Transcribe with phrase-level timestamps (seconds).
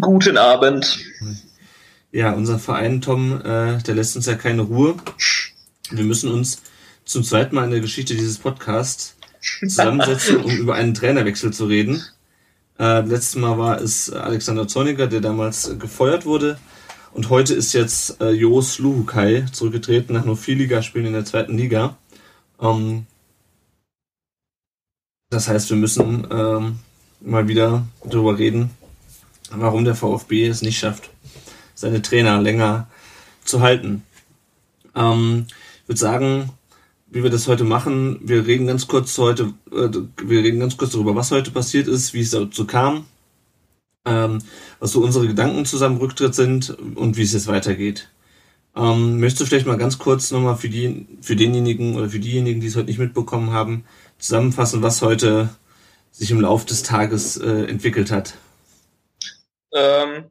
[0.00, 0.98] Guten Abend.
[2.10, 4.96] Ja, unser Verein Tom, äh, der lässt uns ja keine Ruhe.
[5.90, 6.62] Wir müssen uns
[7.04, 9.16] zum zweiten Mal in der Geschichte dieses Podcasts
[9.60, 12.02] zusammensetzen, um über einen Trainerwechsel zu reden.
[12.78, 16.58] Äh, letztes Mal war es Alexander Zorniger, der damals gefeuert wurde.
[17.12, 21.56] Und heute ist jetzt äh, Jos Luhukai zurückgetreten nach nur vier Ligaspielen in der zweiten
[21.56, 21.96] Liga.
[22.60, 23.06] Ähm,
[25.30, 26.78] das heißt, wir müssen ähm,
[27.20, 28.70] mal wieder darüber reden,
[29.58, 31.10] warum der VfB es nicht schafft,
[31.74, 32.88] seine Trainer länger
[33.44, 34.02] zu halten.
[34.94, 35.46] Ähm,
[35.82, 36.50] ich würde sagen,
[37.14, 39.88] wie wir das heute machen, wir reden ganz kurz heute, äh,
[40.24, 43.04] wir reden ganz kurz darüber, was heute passiert ist, wie es dazu kam,
[44.04, 44.38] ähm,
[44.80, 48.08] was so unsere Gedanken zusammen Rücktritt sind und wie es jetzt weitergeht.
[48.76, 52.60] Ähm, möchtest du vielleicht mal ganz kurz nochmal für die, für denjenigen oder für diejenigen,
[52.60, 53.84] die es heute nicht mitbekommen haben,
[54.18, 55.50] zusammenfassen, was heute
[56.10, 58.34] sich im Laufe des Tages äh, entwickelt hat?
[59.74, 60.30] Ähm,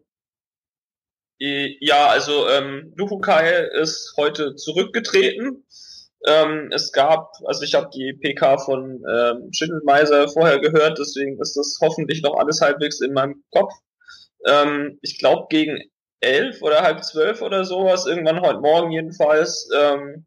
[1.39, 5.66] ja, also ähm, Luhukai ist heute zurückgetreten.
[6.25, 11.58] Ähm, es gab, also ich habe die PK von ähm, Schindelmeiser vorher gehört, deswegen ist
[11.58, 13.73] das hoffentlich noch alles halbwegs in meinem Kopf.
[14.45, 15.81] Ähm, ich glaube gegen
[16.22, 20.25] elf oder halb zwölf oder sowas, irgendwann heute Morgen jedenfalls, ähm,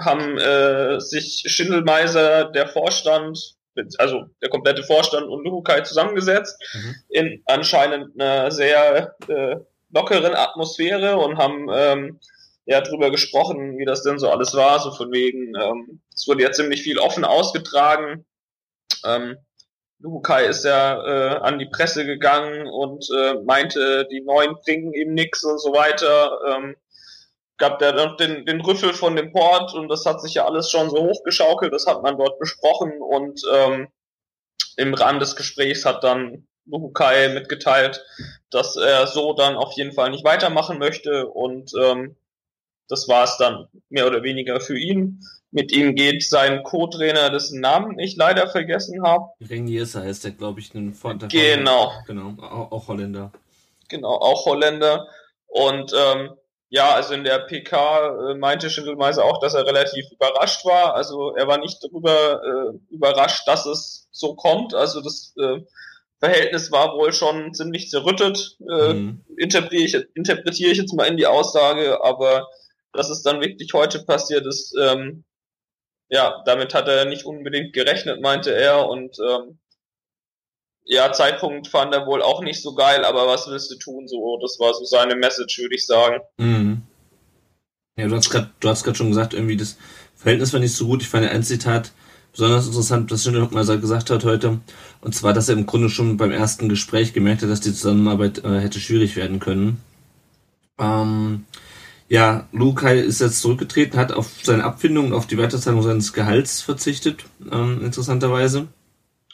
[0.00, 3.57] haben äh, sich Schindelmeiser, der Vorstand,
[3.98, 6.94] also der komplette Vorstand und Luhukai zusammengesetzt mhm.
[7.08, 9.56] in anscheinend einer sehr äh,
[9.90, 12.20] lockeren Atmosphäre und haben ähm,
[12.66, 16.42] ja drüber gesprochen, wie das denn so alles war, so von wegen, ähm, es wurde
[16.42, 18.26] ja ziemlich viel offen ausgetragen.
[19.04, 19.36] Ähm,
[20.00, 25.14] Lukai ist ja äh, an die Presse gegangen und äh, meinte, die Neuen bringen ihm
[25.14, 26.38] nix und so weiter.
[26.46, 26.76] Ähm,
[27.58, 30.70] gab der noch den, den Rüffel von dem Port und das hat sich ja alles
[30.70, 33.88] schon so hochgeschaukelt, das hat man dort besprochen und ähm,
[34.76, 38.04] im Rahmen des Gesprächs hat dann Lukai mitgeteilt,
[38.50, 42.16] dass er so dann auf jeden Fall nicht weitermachen möchte und ähm,
[42.88, 45.20] das war es dann mehr oder weniger für ihn.
[45.50, 49.30] Mit ihm geht sein Co-Trainer, dessen Namen ich leider vergessen habe.
[49.40, 51.92] Reniers heißt der, glaube ich, ein von Genau.
[52.06, 53.32] Genau, auch, auch, Holländer.
[53.88, 55.08] Genau, auch Holländer.
[55.46, 56.30] Und ähm,
[56.70, 60.94] ja, also in der PK äh, meinte Schindelmeiser auch, dass er relativ überrascht war.
[60.94, 64.74] Also er war nicht darüber äh, überrascht, dass es so kommt.
[64.74, 65.60] Also das äh,
[66.20, 69.24] Verhältnis war wohl schon ziemlich zerrüttet, äh, mhm.
[69.36, 72.48] interpretiere, ich, interpretiere ich jetzt mal in die Aussage, aber
[72.92, 75.24] dass es dann wirklich heute passiert ist, ähm,
[76.10, 78.88] ja, damit hat er nicht unbedingt gerechnet, meinte er.
[78.88, 79.58] Und ähm,
[80.88, 84.08] ja, Zeitpunkt fand er wohl auch nicht so geil, aber was willst du tun?
[84.08, 86.20] So, das war so seine Message, würde ich sagen.
[86.38, 86.82] Mhm.
[87.98, 89.76] Ja, du hast gerade, schon gesagt, irgendwie das
[90.16, 91.02] Verhältnis war nicht so gut.
[91.02, 91.92] Ich fand ein Zitat
[92.32, 94.60] besonders interessant, was Schindler mal gesagt hat heute.
[95.02, 98.42] Und zwar, dass er im Grunde schon beim ersten Gespräch gemerkt hat, dass die Zusammenarbeit
[98.44, 99.82] äh, hätte schwierig werden können.
[100.78, 101.44] Ähm,
[102.08, 106.62] ja, Lukai ist jetzt zurückgetreten, hat auf seine Abfindung und auf die Weiterzahlung seines Gehalts
[106.62, 108.68] verzichtet, ähm, interessanterweise.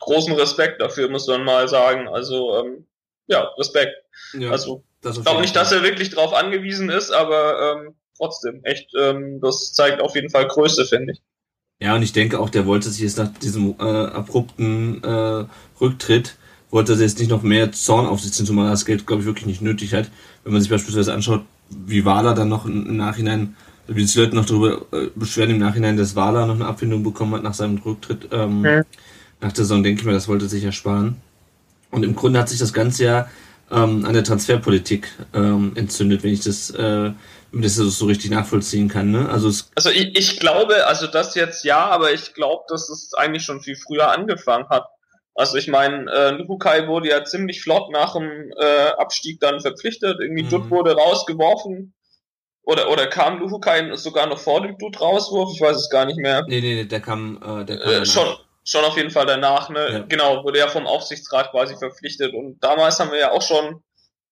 [0.04, 2.08] Großen Respekt dafür, muss man mal sagen.
[2.08, 2.86] Also, ähm,
[3.26, 3.94] ja, Respekt.
[4.32, 8.90] Ja, also, ich glaube nicht, dass er wirklich darauf angewiesen ist, aber ähm, trotzdem, echt,
[8.98, 11.22] ähm, das zeigt auf jeden Fall Größe, finde ich.
[11.80, 15.44] Ja, und ich denke auch, der wollte sich jetzt nach diesem äh, abrupten äh,
[15.80, 16.36] Rücktritt,
[16.70, 19.22] wollte er jetzt nicht noch mehr Zorn auf sich ziehen, zumal er das Geld, glaube
[19.22, 20.10] ich, wirklich nicht nötig hat.
[20.44, 23.56] Wenn man sich beispielsweise anschaut, wie Wahler dann noch im Nachhinein,
[23.86, 27.02] wie sich die Leute noch darüber äh, beschweren im Nachhinein, dass Wahler noch eine Abfindung
[27.02, 28.84] bekommen hat nach seinem Rücktritt ähm, mhm.
[29.44, 31.20] Nach der Saison, denke ich mir, das wollte sich ersparen.
[31.90, 33.30] Und im Grunde hat sich das Ganze ja
[33.70, 37.12] ähm, an der Transferpolitik ähm, entzündet, wenn ich das, äh,
[37.52, 39.10] wenn das so richtig nachvollziehen kann.
[39.10, 39.28] Ne?
[39.28, 43.44] Also, also ich, ich glaube, also das jetzt ja, aber ich glaube, dass es eigentlich
[43.44, 44.86] schon viel früher angefangen hat.
[45.34, 50.20] Also ich meine, äh, Lukukai wurde ja ziemlich flott nach dem äh, Abstieg dann verpflichtet.
[50.20, 50.48] Irgendwie mhm.
[50.48, 51.92] Dutt wurde rausgeworfen.
[52.62, 55.50] Oder, oder kam Luhukai sogar noch vor dem Dutt rauswurf?
[55.52, 56.44] Ich weiß es gar nicht mehr.
[56.48, 59.68] Nee, nee, nee der kam, äh, der kam äh, schon, schon auf jeden Fall danach,
[59.68, 59.92] ne?
[59.92, 59.98] Ja.
[60.00, 62.34] Genau, wurde ja vom Aufsichtsrat quasi verpflichtet.
[62.34, 63.82] Und damals haben wir ja auch schon,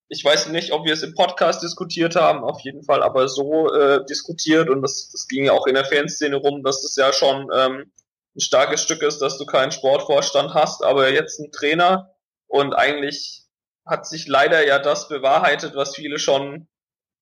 [0.09, 3.71] ich weiß nicht, ob wir es im Podcast diskutiert haben, auf jeden Fall, aber so
[3.73, 7.13] äh, diskutiert und das, das ging ja auch in der Fanszene rum, dass es ja
[7.13, 7.91] schon ähm,
[8.35, 12.11] ein starkes Stück ist, dass du keinen Sportvorstand hast, aber jetzt einen Trainer
[12.47, 13.43] und eigentlich
[13.85, 16.67] hat sich leider ja das bewahrheitet, was viele schon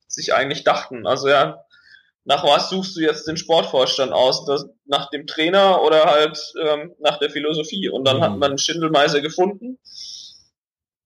[0.08, 1.08] sich eigentlich dachten.
[1.08, 1.64] Also ja,
[2.24, 4.46] nach was suchst du jetzt den Sportvorstand aus?
[4.46, 7.90] Das, nach dem Trainer oder halt ähm, nach der Philosophie?
[7.90, 8.22] Und dann mhm.
[8.22, 9.80] hat man Schindelmeiser gefunden.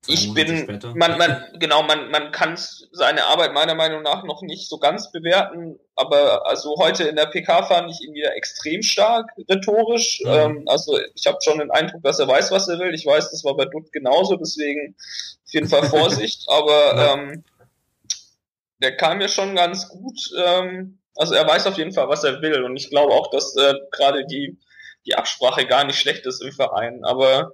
[0.08, 2.60] Ich bin, man, man, genau, man, man kann
[2.92, 7.26] seine Arbeit meiner Meinung nach noch nicht so ganz bewerten, aber also heute in der
[7.26, 10.22] PK fand ich ihn wieder extrem stark rhetorisch.
[10.24, 10.32] Mhm.
[10.32, 12.94] Ähm, also ich habe schon den Eindruck, dass er weiß, was er will.
[12.94, 14.96] Ich weiß, das war bei Dutt genauso, deswegen
[15.46, 16.46] auf jeden Fall Vorsicht.
[16.50, 17.14] aber ja.
[17.14, 17.44] ähm,
[18.82, 20.20] der kam mir schon ganz gut.
[20.46, 22.64] Ähm, also er weiß auf jeden Fall, was er will.
[22.64, 24.60] Und ich glaube auch, dass äh, gerade die,
[25.06, 27.04] die Absprache gar nicht schlecht ist im Verein.
[27.04, 27.54] Aber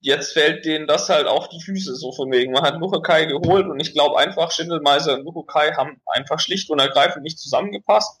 [0.00, 2.52] jetzt fällt denen das halt auf die Füße, so von wegen.
[2.52, 6.80] Man hat Lukakai geholt und ich glaube einfach, Schindelmeiser und Lukakai haben einfach schlicht und
[6.80, 8.20] ergreifend nicht zusammengepasst.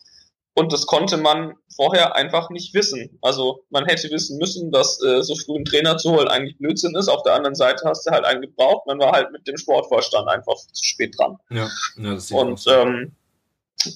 [0.54, 3.18] Und das konnte man vorher einfach nicht wissen.
[3.22, 6.94] Also man hätte wissen müssen, dass äh, so früh einen Trainer zu holen eigentlich Blödsinn
[6.94, 7.08] ist.
[7.08, 8.86] Auf der anderen Seite hast du halt einen gebraucht.
[8.86, 11.38] Man war halt mit dem Sportvorstand einfach zu spät dran.
[11.48, 12.70] Ja, ja das Und so.
[12.70, 13.16] ähm,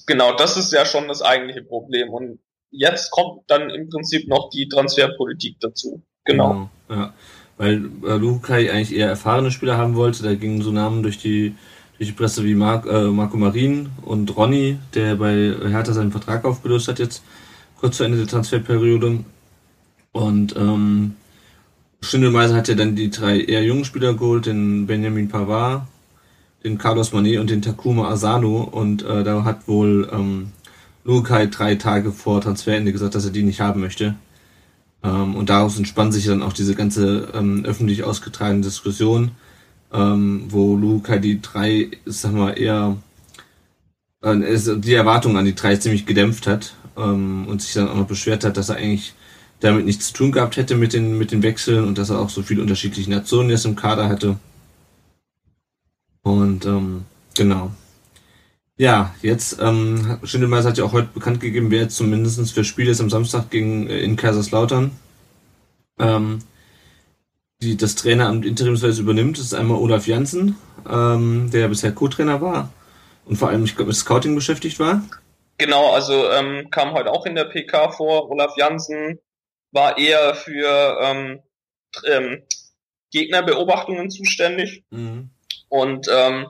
[0.05, 2.09] genau, das ist ja schon das eigentliche Problem.
[2.09, 2.39] Und
[2.71, 6.01] jetzt kommt dann im Prinzip noch die Transferpolitik dazu.
[6.25, 6.69] Genau.
[6.87, 7.13] genau ja.
[7.57, 10.23] Weil äh, Lukai eigentlich eher erfahrene Spieler haben wollte.
[10.23, 11.55] Da gingen so Namen durch die
[11.97, 16.45] durch die Presse wie Marc, äh, Marco Marin und Ronny, der bei Hertha seinen Vertrag
[16.45, 17.23] aufgelöst hat jetzt
[17.79, 19.23] kurz zu Ende der Transferperiode.
[20.11, 21.15] Und ähm,
[22.01, 25.87] Schindelmeiser hat ja dann die drei eher jungen Spieler geholt, den Benjamin Pavard,
[26.67, 28.61] den Carlos Manet und den Takuma Asano.
[28.63, 30.51] Und äh, da hat wohl ähm,
[31.03, 34.15] Lukai drei Tage vor Transferende gesagt, dass er die nicht haben möchte.
[35.03, 39.31] Ähm, und daraus entspannt sich dann auch diese ganze ähm, öffentlich ausgetragene Diskussion
[39.91, 42.97] ähm, wo Luca die drei, sag mal, eher
[44.21, 44.35] äh,
[44.77, 48.43] die Erwartungen an die drei ziemlich gedämpft hat ähm, und sich dann auch noch beschwert
[48.43, 49.13] hat, dass er eigentlich
[49.59, 52.29] damit nichts zu tun gehabt hätte mit den, mit den Wechseln und dass er auch
[52.29, 54.37] so viele unterschiedliche Nationen jetzt im Kader hatte.
[56.27, 57.71] Und ähm, genau.
[58.75, 62.89] Ja, jetzt, ähm, Schindelmeister hat ja auch heute bekannt gegeben, wer jetzt zumindest für Spiel
[62.89, 64.91] ist am Samstag gegen äh, in Kaiserslautern.
[65.99, 66.39] Ähm,
[67.61, 70.57] die das Traineramt interimsweise übernimmt, ist einmal Olaf Janssen,
[70.87, 72.71] ähm, der bisher Co-Trainer war
[73.25, 75.01] und vor allem, ich glaube, mit Scouting beschäftigt war.
[75.57, 78.29] Genau, also ähm, kam heute auch in der PK vor.
[78.29, 79.19] Olaf Janssen
[79.71, 81.39] war eher für ähm,
[82.05, 82.43] ähm,
[83.11, 84.83] Gegnerbeobachtungen zuständig.
[84.91, 85.31] Mhm.
[85.69, 86.47] Und ähm,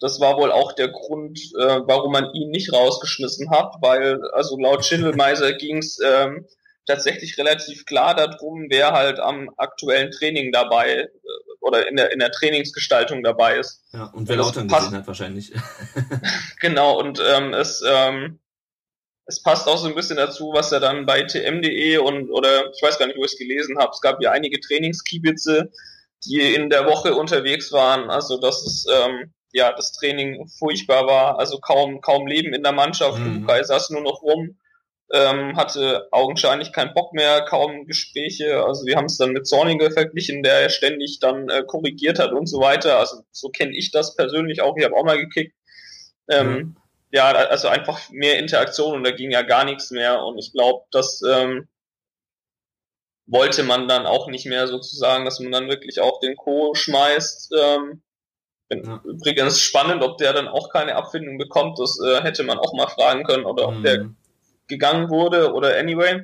[0.00, 4.58] das war wohl auch der Grund, äh, warum man ihn nicht rausgeschmissen hat, weil also
[4.58, 6.46] laut Schindelmeiser ging es ähm,
[6.86, 11.08] tatsächlich relativ klar darum, wer halt am aktuellen Training dabei äh,
[11.60, 13.82] oder in der, in der Trainingsgestaltung dabei ist.
[13.92, 15.52] Ja, und wer Lautern gesehen hat wahrscheinlich.
[16.60, 18.38] genau, und ähm, es, ähm,
[19.26, 22.82] es passt auch so ein bisschen dazu, was er dann bei tm.de und oder ich
[22.82, 23.92] weiß gar nicht, wo ich es gelesen habe.
[23.92, 25.70] Es gab ja einige Trainingskiebitze,
[26.24, 28.10] die in der Woche unterwegs waren.
[28.10, 32.72] Also dass es ähm, ja das Training furchtbar war, also kaum kaum Leben in der
[32.72, 33.18] Mannschaft.
[33.18, 33.42] Mhm.
[33.42, 34.56] Lukai saß nur noch rum
[35.12, 38.64] ähm, hatte augenscheinlich keinen Bock mehr, kaum Gespräche.
[38.64, 42.46] Also wir haben es dann mit Zorniger verglichen, der ständig dann äh, korrigiert hat und
[42.46, 42.98] so weiter.
[42.98, 44.76] Also so kenne ich das persönlich auch.
[44.76, 45.54] Ich habe auch mal gekickt.
[46.28, 46.76] Ähm, mhm.
[47.12, 50.22] Ja, also einfach mehr Interaktion und da ging ja gar nichts mehr.
[50.22, 51.66] Und ich glaube, das ähm,
[53.30, 56.74] wollte man dann auch nicht mehr sozusagen, dass man dann wirklich auch den Co.
[56.74, 57.52] schmeißt.
[57.58, 58.02] Ähm,
[58.72, 59.00] ja.
[59.04, 61.78] Übrigens spannend, ob der dann auch keine Abfindung bekommt.
[61.78, 63.82] Das äh, hätte man auch mal fragen können oder ob mhm.
[63.82, 64.10] der
[64.68, 66.22] gegangen wurde oder anyway.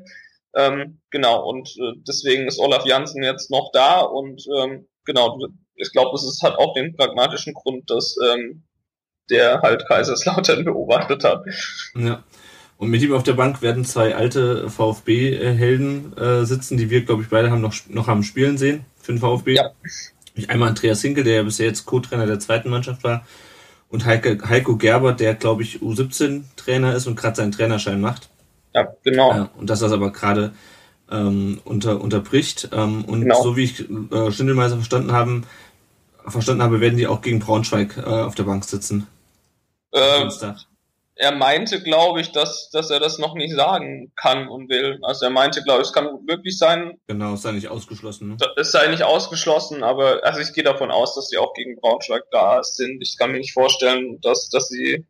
[0.54, 5.38] Ähm, genau, und äh, deswegen ist Olaf Janssen jetzt noch da und ähm, genau,
[5.74, 8.64] ich glaube, es ist, hat auch den pragmatischen Grund, dass ähm,
[9.28, 11.44] der halt Kaiserslautern beobachtet hat.
[11.94, 12.24] Ja.
[12.78, 17.22] Und mit ihm auf der Bank werden zwei alte VfB-Helden äh, sitzen, die wir, glaube
[17.22, 19.54] ich, beide haben noch, noch haben spielen sehen für den VfB.
[19.54, 19.70] Ja.
[20.48, 23.24] Einmal Andreas Hinkel, der ja bisher jetzt Co-Trainer der zweiten Mannschaft war,
[23.88, 28.28] und Heike, Heiko Gerber, der, glaube ich, U17-Trainer ist und gerade seinen Trainerschein macht.
[28.74, 29.30] Ja, genau.
[29.30, 30.52] Ja, und dass das aber gerade
[31.10, 32.68] ähm, unter, unterbricht.
[32.72, 33.42] Ähm, und genau.
[33.42, 35.44] so wie ich äh, Schindelmeiser verstanden haben,
[36.26, 39.06] verstanden habe, werden die auch gegen Braunschweig äh, auf der Bank sitzen.
[39.92, 40.28] Äh,
[41.16, 44.98] er meinte, glaube ich, dass, dass er das noch nicht sagen kann und will.
[45.02, 47.00] Also er meinte, glaube ich, es kann wirklich sein.
[47.06, 48.28] Genau, es sei nicht ausgeschlossen.
[48.28, 48.36] Ne?
[48.56, 52.24] Es sei nicht ausgeschlossen, aber also ich gehe davon aus, dass sie auch gegen Braunschweig
[52.30, 53.00] da sind.
[53.02, 55.06] Ich kann mir nicht vorstellen, dass, dass sie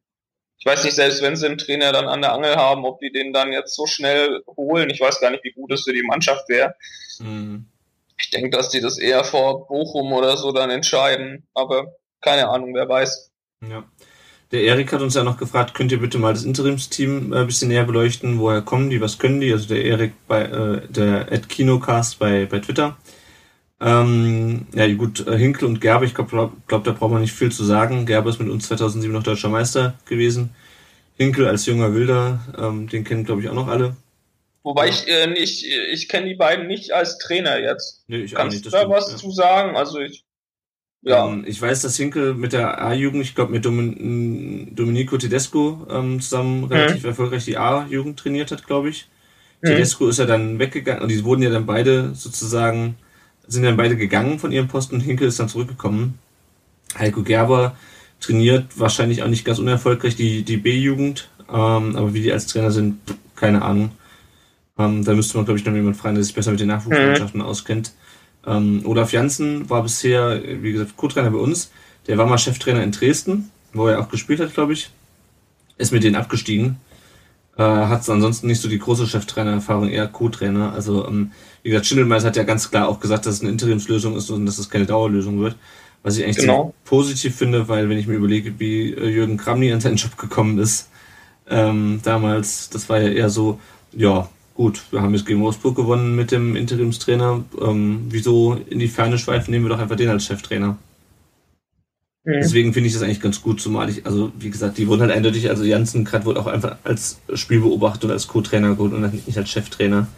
[0.59, 3.13] ich weiß nicht, selbst wenn sie einen Trainer dann an der Angel haben, ob die
[3.13, 4.89] den dann jetzt so schnell holen.
[4.91, 6.75] Ich weiß gar nicht, wie gut es für die Mannschaft wäre.
[7.19, 7.69] Mhm.
[8.19, 11.47] Ich denke, dass die das eher vor Bochum oder so dann entscheiden.
[11.53, 13.31] Aber keine Ahnung, wer weiß.
[13.69, 13.85] Ja.
[14.57, 17.47] Der Erik hat uns ja noch gefragt, könnt ihr bitte mal das Interimsteam äh, ein
[17.47, 18.39] bisschen näher beleuchten?
[18.39, 19.03] Woher kommen die?
[19.03, 19.53] Was können die?
[19.53, 22.97] Also der Erik bei äh, der Ed Kinocast bei, bei Twitter.
[23.83, 27.53] Ähm, ja, gut, äh, Hinkel und Gerbe, ich glaube, glaub, da braucht man nicht viel
[27.53, 28.07] zu sagen.
[28.07, 30.55] Gerbe ist mit uns 2007 noch deutscher Meister gewesen.
[31.19, 33.95] Hinkel als junger Wilder, ähm, den kennen, glaube ich, auch noch alle.
[34.63, 38.05] Wobei ich äh, nicht, ich kenne die beiden nicht als Trainer jetzt.
[38.09, 38.65] Nee, ich Kannst auch nicht.
[38.65, 39.17] du da stimmt, was ja.
[39.19, 39.77] zu sagen?
[39.77, 40.25] Also ich,
[41.03, 41.27] ja.
[41.27, 46.21] Ähm, ich weiß, dass Hinkel mit der A-Jugend, ich glaube mit Domin Domenico Tedesco ähm,
[46.21, 49.09] zusammen relativ erfolgreich die A-Jugend trainiert hat, glaube ich.
[49.63, 49.69] Mhm.
[49.69, 52.97] Tedesco ist ja dann weggegangen und die wurden ja dann beide sozusagen,
[53.47, 56.19] sind dann beide gegangen von ihrem Posten und Hinkel ist dann zurückgekommen.
[56.99, 57.77] Heiko Gerber
[58.21, 62.71] trainiert wahrscheinlich auch nicht ganz unerfolgreich die, die B-Jugend, ähm, aber wie die als Trainer
[62.71, 62.99] sind,
[63.35, 63.91] keine Ahnung.
[64.79, 67.43] Ähm, da müsste man, glaube ich, noch jemand fragen, der sich besser mit den Nachwuchsmannschaften
[67.43, 67.93] auskennt.
[68.47, 71.71] Ähm, Olaf Janssen war bisher, wie gesagt, Co-Trainer bei uns.
[72.07, 74.91] Der war mal Cheftrainer in Dresden, wo er auch gespielt hat, glaube ich.
[75.79, 76.77] Ist mit denen abgestiegen.
[77.59, 80.73] Äh, hat ansonsten nicht so die große Cheftrainer-Erfahrung, eher Co-Trainer.
[80.73, 84.15] Also, ähm, wie gesagt, Schindelmeister hat ja ganz klar auch gesagt, dass es eine Interimslösung
[84.17, 85.57] ist und dass es keine Dauerlösung wird.
[86.03, 86.73] Was ich eigentlich Genau.
[86.85, 90.59] positiv finde, weil wenn ich mir überlege, wie äh, Jürgen Kramny an seinen Job gekommen
[90.59, 90.89] ist,
[91.49, 93.59] ähm, damals, das war ja eher so,
[93.93, 97.45] ja, gut, wir haben jetzt gegen Wolfsburg gewonnen mit dem Interimstrainer.
[97.61, 100.79] Ähm, wieso in die Ferne schweifen, nehmen wir doch einfach den als Cheftrainer.
[102.25, 102.33] Mhm.
[102.41, 105.13] Deswegen finde ich das eigentlich ganz gut, zumal ich, also wie gesagt, die wurden halt
[105.13, 109.39] eindeutig, also Janssen gerade wurde auch einfach als Spielbeobachter und als Co-Trainer geholt und nicht
[109.39, 110.09] als Cheftrainer.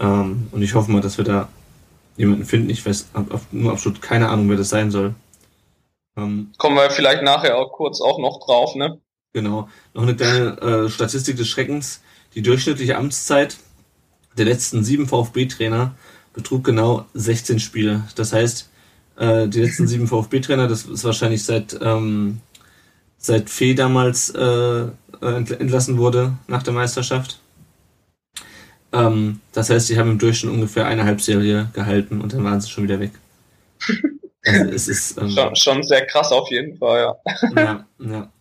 [0.00, 1.48] Ähm, und ich hoffe mal, dass wir da
[2.16, 2.70] jemanden finden.
[2.70, 3.08] Ich weiß
[3.52, 5.14] nur absolut keine Ahnung, wer das sein soll.
[6.16, 8.98] Ähm, Kommen wir vielleicht nachher auch kurz auch noch drauf, ne?
[9.34, 9.68] Genau.
[9.92, 12.00] Noch eine kleine äh, Statistik des Schreckens.
[12.34, 13.58] Die durchschnittliche Amtszeit
[14.36, 15.94] der letzten sieben VfB-Trainer
[16.32, 18.04] betrug genau 16 Spiele.
[18.16, 18.68] Das heißt,
[19.16, 22.40] äh, die letzten sieben VfB-Trainer, das ist wahrscheinlich seit, ähm,
[23.18, 24.88] seit Fee damals äh, äh,
[25.22, 27.38] entl- entlassen wurde nach der Meisterschaft.
[28.92, 32.68] Ähm, das heißt, die haben im Durchschnitt ungefähr eine Halbserie gehalten und dann waren sie
[32.70, 33.12] schon wieder weg.
[34.48, 37.56] Also es ist, ähm, Schon, schon sehr krass auf jeden Fall, ja.
[37.56, 38.32] ja, ja.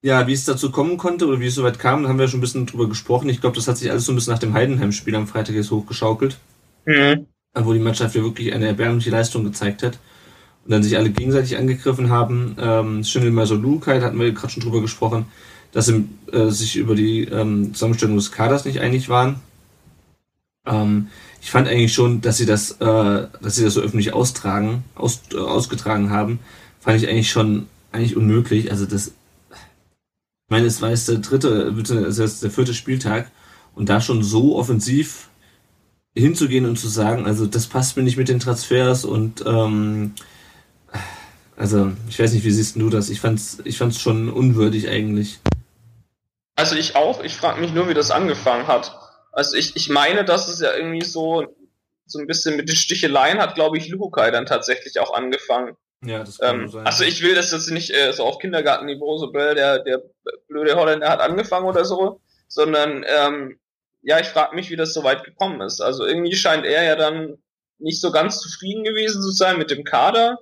[0.00, 2.38] Ja, wie es dazu kommen konnte oder wie es soweit kam, da haben wir schon
[2.38, 3.28] ein bisschen drüber gesprochen.
[3.28, 5.70] Ich glaube, das hat sich alles so ein bisschen nach dem Heidenheim-Spiel am Freitag jetzt
[5.72, 6.38] hochgeschaukelt,
[6.86, 7.26] Mhm.
[7.54, 9.98] wo die Mannschaft ja wirklich eine erbärmliche Leistung gezeigt hat
[10.64, 12.54] und dann sich alle gegenseitig angegriffen haben.
[12.60, 15.26] Ähm, Schindelmeiser Lukai, da hatten wir gerade schon drüber gesprochen,
[15.72, 19.40] dass sie äh, sich über die ähm, Zusammenstellung des Kaders nicht einig waren.
[20.66, 21.08] Ähm,
[21.40, 25.22] ich fand eigentlich schon, dass sie das, äh, dass sie das so öffentlich austragen, aus,
[25.32, 26.38] äh, ausgetragen haben,
[26.80, 28.70] fand ich eigentlich schon eigentlich unmöglich.
[28.70, 29.12] Also das,
[30.48, 31.74] ich meine, es war jetzt der dritte,
[32.06, 33.30] also jetzt der vierte Spieltag
[33.74, 35.28] und da schon so offensiv
[36.16, 40.14] hinzugehen und zu sagen, also das passt mir nicht mit den Transfers und ähm,
[41.54, 43.10] also ich weiß nicht, wie siehst du das?
[43.10, 45.38] Ich fand's, ich fand's schon unwürdig eigentlich.
[46.56, 48.98] Also ich auch, ich frage mich nur, wie das angefangen hat.
[49.32, 51.44] Also ich, ich meine, dass es ja irgendwie so,
[52.06, 55.76] so ein bisschen mit den Sticheleien hat, glaube ich, Luhukai dann tatsächlich auch angefangen.
[56.04, 59.54] Ja, das Ähm, also ich will das jetzt nicht äh, so auf Kindergartenniveau, so Bell,
[59.54, 60.02] der, der
[60.46, 63.58] blöde Holländer hat angefangen oder so, sondern ähm,
[64.02, 65.80] ja, ich frage mich, wie das so weit gekommen ist.
[65.80, 67.38] Also irgendwie scheint er ja dann
[67.78, 70.38] nicht so ganz zufrieden gewesen zu sein mit dem Kader.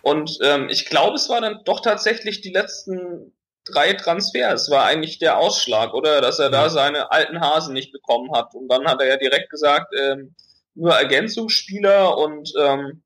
[0.00, 5.18] Und ähm, ich glaube, es war dann doch tatsächlich die letzten drei Transfers, war eigentlich
[5.18, 6.20] der Ausschlag, oder?
[6.20, 8.54] Dass er da seine alten Hasen nicht bekommen hat.
[8.54, 10.34] Und dann hat er ja direkt gesagt, ähm,
[10.74, 13.02] nur Ergänzungsspieler und ähm,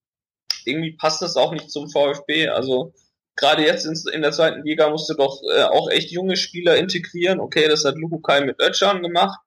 [0.66, 2.48] irgendwie passt das auch nicht zum VfB.
[2.48, 2.92] Also
[3.36, 6.76] gerade jetzt in, in der zweiten Liga musst du doch äh, auch echt junge Spieler
[6.76, 7.40] integrieren.
[7.40, 9.38] Okay, das hat Lukukai mit Ötchan gemacht,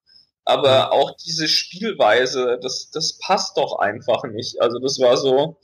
[0.46, 4.62] aber auch diese Spielweise, das, das passt doch einfach nicht.
[4.62, 5.58] Also das war so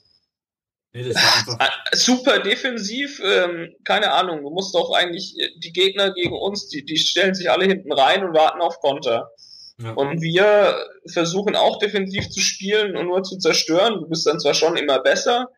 [0.93, 1.59] nee, das war einfach,
[1.91, 4.41] äh, super defensiv, ähm, keine Ahnung.
[4.43, 7.93] Du musst doch eigentlich äh, die Gegner gegen uns, die, die stellen sich alle hinten
[7.93, 9.29] rein und warten auf Konter.
[9.81, 9.91] Ja.
[9.91, 13.99] Und wir versuchen auch defensiv zu spielen und nur zu zerstören.
[13.99, 15.49] Du bist dann zwar schon immer besser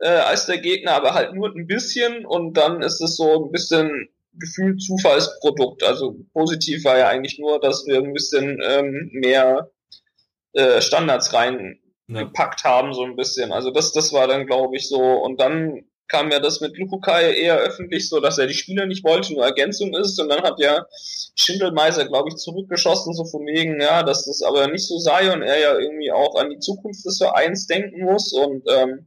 [0.00, 3.52] äh, als der Gegner, aber halt nur ein bisschen und dann ist es so ein
[3.52, 5.82] bisschen gefühlt Zufallsprodukt.
[5.82, 9.70] Also positiv war ja eigentlich nur, dass wir ein bisschen ähm, mehr
[10.52, 12.70] äh, Standards reingepackt ja.
[12.70, 13.52] haben, so ein bisschen.
[13.52, 15.00] Also das, das war dann, glaube ich, so.
[15.00, 19.04] Und dann kam ja das mit Lukukai eher öffentlich, so dass er die Spieler nicht
[19.04, 20.18] wollte, nur Ergänzung ist.
[20.20, 20.84] Und dann hat ja
[21.36, 25.42] Schindelmeiser, glaube ich, zurückgeschossen, so von wegen, ja, dass das aber nicht so sei und
[25.42, 28.32] er ja irgendwie auch an die Zukunft des Vereins denken muss.
[28.32, 29.06] Und ähm,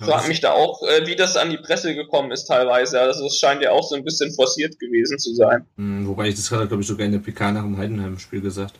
[0.00, 3.00] frag das- mich da auch, äh, wie das an die Presse gekommen ist teilweise.
[3.00, 5.64] Also es scheint ja auch so ein bisschen forciert gewesen zu sein.
[5.76, 8.74] Hm, Wobei ich das er, glaube ich, sogar in der PK nach dem Heidenheim-Spiel gesagt.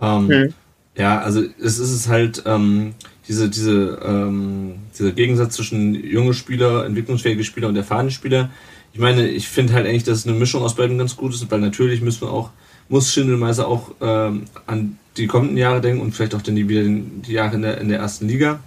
[0.00, 0.54] Ähm, Hm.
[0.96, 2.94] Ja, also es ist halt ähm,
[3.30, 8.50] diese, diese, ähm, dieser Gegensatz zwischen junge Spieler, entwicklungsfähige Spieler und erfahrene Spieler.
[8.92, 11.60] Ich meine, ich finde halt eigentlich, dass eine Mischung aus beiden ganz gut ist, weil
[11.60, 12.50] natürlich müssen wir auch,
[12.88, 16.82] muss Schindelmeiser auch ähm, an die kommenden Jahre denken und vielleicht auch dann die, wieder
[16.82, 18.58] die Jahre in der, in der ersten Liga.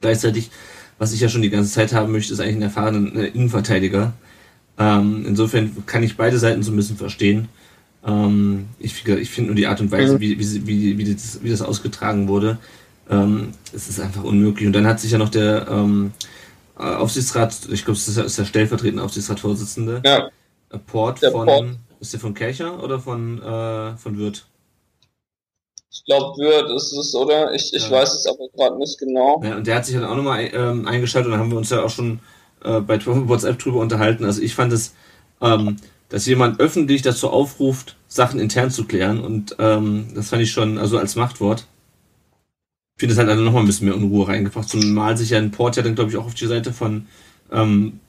[0.00, 0.52] Gleichzeitig,
[0.98, 4.12] was ich ja schon die ganze Zeit haben möchte, ist eigentlich ein erfahrener Innenverteidiger.
[4.78, 7.48] Ähm, insofern kann ich beide Seiten so ein bisschen verstehen.
[8.06, 10.20] Ähm, ich ich finde nur die Art und Weise, mhm.
[10.20, 12.58] wie, wie, wie, wie, das, wie das ausgetragen wurde,
[13.10, 14.66] ähm, es ist einfach unmöglich.
[14.66, 16.12] Und dann hat sich ja noch der ähm,
[16.78, 20.30] äh, Aufsichtsrat, ich glaube, es ist der stellvertretende Aufsichtsratsvorsitzende, ja.
[20.86, 21.66] Port der von, Port.
[21.98, 24.46] ist der von Kercher oder von, äh, von Wirth?
[25.92, 27.52] Ich glaube, Wirth ist es, oder?
[27.52, 27.90] Ich, ich ja.
[27.90, 29.42] weiß es aber gerade nicht genau.
[29.44, 31.70] Ja, und der hat sich dann auch nochmal ähm, eingeschaltet und dann haben wir uns
[31.70, 32.20] ja auch schon
[32.64, 34.24] äh, bei WhatsApp drüber unterhalten.
[34.24, 34.94] Also ich fand es,
[35.40, 35.76] ähm,
[36.08, 40.78] dass jemand öffentlich dazu aufruft, Sachen intern zu klären und ähm, das fand ich schon,
[40.78, 41.66] also als Machtwort.
[43.00, 44.68] Ich finde, es hat also nochmal ein bisschen mehr Unruhe reingebracht.
[44.68, 47.06] Zumal sich ja ein Port ja dann, glaube ich, auch auf die Seite von
[47.50, 48.00] ähm,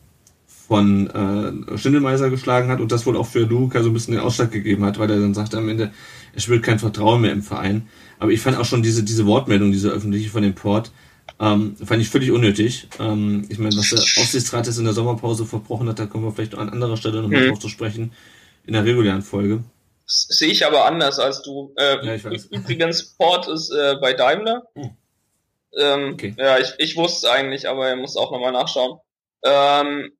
[0.67, 4.21] von äh, Schindelmeiser geschlagen hat und das wohl auch für Luca so ein bisschen den
[4.21, 5.93] Ausschlag gegeben hat, weil er dann sagte am Ende,
[6.35, 7.83] er spürt kein Vertrauen mehr im Verein.
[8.19, 10.91] Aber ich fand auch schon diese, diese Wortmeldung, diese öffentliche von dem Port,
[11.39, 12.89] ähm, fand ich völlig unnötig.
[12.99, 16.33] Ähm, ich meine, was der Aufsichtsrat jetzt in der Sommerpause verbrochen hat, da kommen wir
[16.33, 17.49] vielleicht an anderer Stelle nochmal mhm.
[17.51, 18.11] drauf zu sprechen,
[18.65, 19.63] in der regulären Folge.
[20.11, 21.73] Sehe ich aber anders als du.
[21.77, 22.31] Äh, ja.
[22.49, 24.63] Übrigens, Port ist äh, bei Daimler.
[24.75, 24.97] Hm.
[25.77, 26.35] Ähm, okay.
[26.37, 28.99] Ja, ich, ich wusste es eigentlich, aber er muss auch nochmal nachschauen.
[29.45, 30.11] Ähm,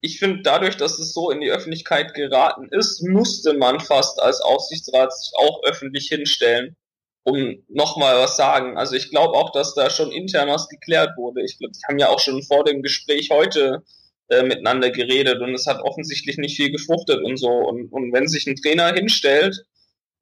[0.00, 4.40] ich finde, dadurch, dass es so in die Öffentlichkeit geraten ist, musste man fast als
[4.40, 6.76] Aufsichtsrat sich auch öffentlich hinstellen,
[7.24, 8.78] um nochmal was sagen.
[8.78, 11.42] Also ich glaube auch, dass da schon intern was geklärt wurde.
[11.42, 13.82] Ich glaube, die haben ja auch schon vor dem Gespräch heute
[14.28, 17.50] äh, miteinander geredet und es hat offensichtlich nicht viel gefruchtet und so.
[17.50, 19.56] Und, und wenn sich ein Trainer hinstellt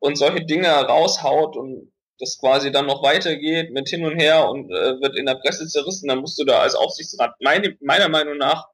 [0.01, 4.71] und solche Dinge raushaut und das quasi dann noch weitergeht mit hin und her und
[4.71, 8.39] äh, wird in der Presse zerrissen, dann musst du da als Aufsichtsrat meine, meiner Meinung
[8.39, 8.67] nach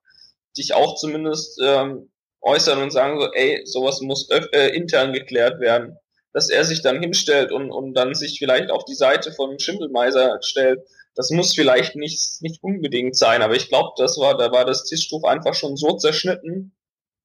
[0.56, 5.96] dich auch zumindest ähm, äußern und sagen so, ey, sowas muss äh, intern geklärt werden.
[6.32, 10.38] Dass er sich dann hinstellt und, und dann sich vielleicht auf die Seite von Schimmelmeiser
[10.42, 10.80] stellt,
[11.18, 14.84] das muss vielleicht nicht, nicht unbedingt sein, aber ich glaube, das war, da war das
[14.84, 16.76] Tischtuch einfach schon so zerschnitten,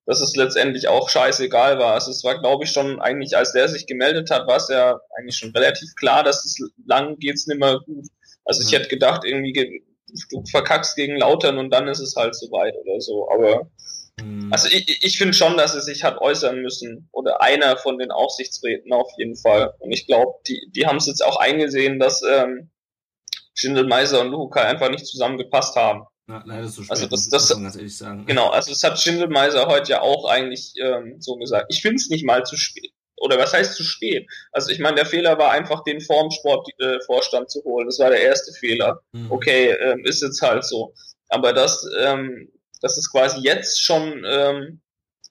[0.07, 1.93] dass es letztendlich auch scheißegal war.
[1.93, 4.99] Also es war, glaube ich, schon eigentlich, als der sich gemeldet hat, war es ja
[5.15, 8.07] eigentlich schon relativ klar, dass es lang geht's nicht mehr gut.
[8.45, 9.83] Also ich hätte gedacht, irgendwie
[10.31, 13.29] du verkackst gegen Lautern und dann ist es halt soweit oder so.
[13.29, 13.69] Aber
[14.19, 14.51] mhm.
[14.51, 17.09] also ich, ich finde schon, dass es sich hat äußern müssen.
[17.11, 19.75] Oder einer von den Aufsichtsräten auf jeden Fall.
[19.77, 22.71] Und ich glaube, die, die haben es jetzt auch eingesehen, dass ähm,
[23.53, 26.03] Schindelmeiser und Luca einfach nicht zusammengepasst haben.
[26.27, 28.25] Leider so spät, also das, das, das ganz ehrlich sagen.
[28.25, 31.65] Genau, also das hat Schindelmeiser heute ja auch eigentlich ähm, so gesagt.
[31.69, 34.27] Ich finde es nicht mal zu spät oder was heißt zu spät?
[34.51, 37.85] Also ich meine, der Fehler war einfach, den Formsportvorstand äh, zu holen.
[37.85, 39.01] Das war der erste Fehler.
[39.13, 39.31] Mhm.
[39.31, 40.93] Okay, ähm, ist jetzt halt so.
[41.29, 42.49] Aber das, ähm,
[42.81, 44.81] dass es quasi jetzt schon ähm,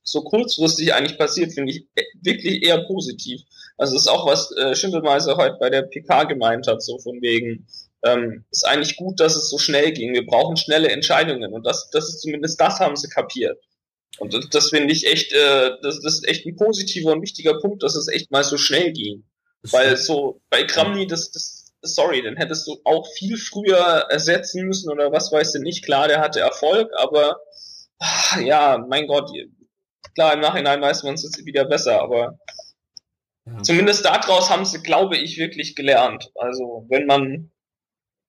[0.02, 3.42] so kurzfristig eigentlich passiert, finde ich e-, wirklich eher positiv.
[3.76, 7.20] Also das ist auch, was äh, Schindelmeiser heute bei der PK gemeint hat, so von
[7.20, 7.66] wegen,
[8.04, 10.12] ähm, ist eigentlich gut, dass es so schnell ging.
[10.12, 13.58] Wir brauchen schnelle Entscheidungen und das, das ist zumindest das haben sie kapiert.
[14.18, 17.58] Und das, das finde ich echt, äh, das, das ist echt ein positiver und wichtiger
[17.60, 19.24] Punkt, dass es echt mal so schnell ging.
[19.62, 24.66] Das Weil so bei Kramny, das, das, sorry, dann hättest du auch viel früher ersetzen
[24.66, 25.84] müssen oder was weißt du nicht.
[25.84, 27.40] Klar, der hatte Erfolg, aber
[27.98, 29.30] ach, ja, mein Gott,
[30.14, 32.38] klar, im Nachhinein weiß man es jetzt wieder besser, aber
[33.46, 33.62] ja.
[33.62, 36.30] zumindest daraus haben sie, glaube ich, wirklich gelernt.
[36.34, 37.51] Also wenn man,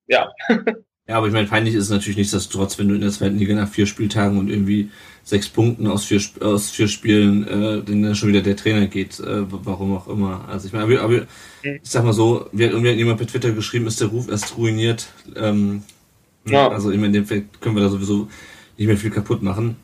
[0.08, 0.30] ja.
[1.06, 3.54] Ja, aber ich meine, peinlich ist es natürlich nichtsdestotrotz, wenn du in der zweiten Liga
[3.54, 4.90] nach vier Spieltagen und irgendwie
[5.24, 9.44] sechs Punkten aus vier, aus vier Spielen, äh, dann schon wieder der Trainer geht, äh,
[9.50, 10.48] warum auch immer.
[10.48, 11.28] Also ich meine, aber, aber
[11.64, 14.56] ich sag mal so, wie hat irgendwie jemand per Twitter geschrieben, ist der Ruf erst
[14.56, 15.08] ruiniert.
[15.36, 15.84] Ähm,
[16.46, 16.70] ja.
[16.70, 18.30] Also ich meine, in dem Fall können wir da sowieso
[18.78, 19.76] nicht mehr viel kaputt machen.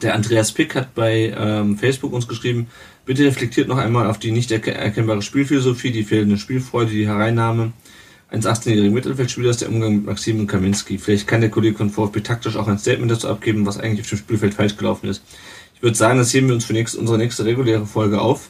[0.00, 2.68] Der Andreas Pick hat bei ähm, Facebook uns geschrieben,
[3.04, 7.72] bitte reflektiert noch einmal auf die nicht erkennbare Spielphilosophie, die fehlende Spielfreude, die Hereinnahme
[8.32, 10.96] eines 18-jährigen Mittelfeldspielers der Umgang mit Maxim und Kaminski.
[10.96, 14.08] Vielleicht kann der Kollege von VfB taktisch auch ein Statement dazu abgeben, was eigentlich auf
[14.08, 15.22] dem Spielfeld falsch gelaufen ist.
[15.74, 18.48] Ich würde sagen, das heben wir uns für nächst, unsere nächste reguläre Folge auf,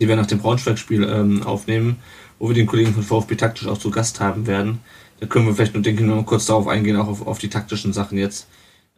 [0.00, 1.98] die wir nach dem Braunschweig-Spiel ähm, aufnehmen,
[2.40, 4.80] wo wir den Kollegen von VfB taktisch auch zu Gast haben werden.
[5.20, 7.50] Da können wir vielleicht nur, denke ich, noch kurz darauf eingehen, auch auf, auf die
[7.50, 8.48] taktischen Sachen jetzt.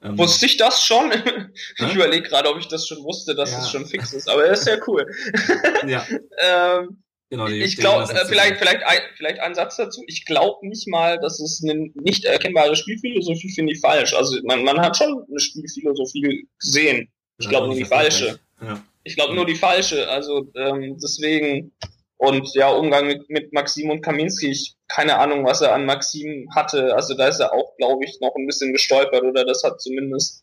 [0.03, 1.13] Ähm, wusste ich das schon?
[1.77, 3.59] ich überlege gerade, ob ich das schon wusste, dass ja.
[3.59, 5.07] das schon fix ist, aber das ist ja cool.
[5.87, 6.07] ja.
[6.79, 7.03] ähm,
[7.33, 10.05] Genau, die, ich glaube, äh, vielleicht, vielleicht, ein, vielleicht ein Satz dazu.
[10.07, 14.13] Ich glaube nicht mal, dass es eine nicht erkennbare Spielphilosophie finde ich falsch.
[14.13, 17.11] Also man, man hat schon eine Spielphilosophie gesehen.
[17.39, 18.39] Ich glaube nur die falsche.
[18.61, 18.85] Ja.
[19.05, 20.11] Ich glaube nur die falsche.
[20.11, 21.73] Also ähm, deswegen
[22.19, 24.51] und ja Umgang mit, mit Maxim und Kaminski.
[24.51, 26.95] Ich keine Ahnung, was er an Maxim hatte.
[26.95, 30.42] Also da ist er auch, glaube ich, noch ein bisschen gestolpert oder das hat zumindest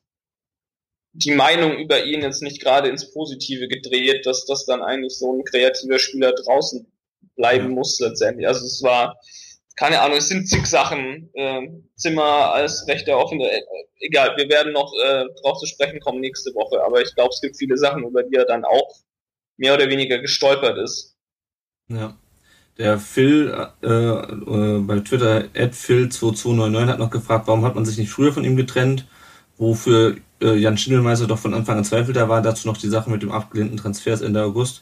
[1.13, 5.33] die Meinung über ihn jetzt nicht gerade ins Positive gedreht, dass das dann eigentlich so
[5.33, 6.85] ein kreativer Spieler draußen
[7.35, 8.47] bleiben muss letztendlich.
[8.47, 9.17] Also es war,
[9.75, 11.29] keine Ahnung, es sind zig Sachen.
[11.33, 13.61] Äh, Zimmer als rechter offene, äh,
[14.01, 17.41] egal, wir werden noch äh, drauf zu sprechen kommen nächste Woche, aber ich glaube, es
[17.41, 18.95] gibt viele Sachen, über die er dann auch
[19.57, 21.17] mehr oder weniger gestolpert ist.
[21.87, 22.15] Ja.
[22.77, 28.09] Der Phil äh, äh, bei Twitter, phil2299 hat noch gefragt, warum hat man sich nicht
[28.09, 29.05] früher von ihm getrennt,
[29.59, 33.21] wofür äh, Jan Schindelmeister doch von Anfang an zweifelter war, dazu noch die Sache mit
[33.21, 34.81] dem abgelehnten Transfers Ende August.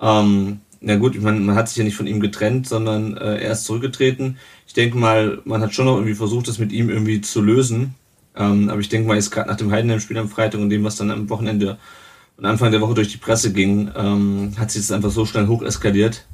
[0.00, 3.38] Ähm, na gut, ich meine, man hat sich ja nicht von ihm getrennt, sondern äh,
[3.38, 4.38] er ist zurückgetreten.
[4.66, 7.94] Ich denke mal, man hat schon noch irgendwie versucht, das mit ihm irgendwie zu lösen.
[8.36, 10.96] Ähm, aber ich denke mal, jetzt gerade nach dem Heidenheim-Spiel am Freitag und dem, was
[10.96, 11.78] dann am Wochenende
[12.36, 15.46] und Anfang der Woche durch die Presse ging, ähm, hat sich das einfach so schnell
[15.46, 16.26] hoch eskaliert,